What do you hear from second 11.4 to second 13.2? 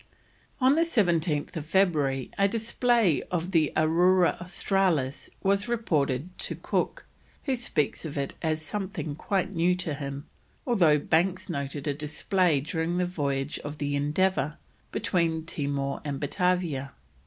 noted a display during the